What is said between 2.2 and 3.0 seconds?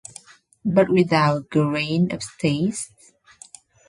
taste.